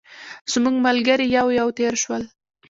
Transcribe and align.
زموږ 0.51 0.75
ملګري 0.87 1.27
یو 1.37 1.47
یو 1.59 1.67
تېر 1.77 1.93
شول. 2.03 2.23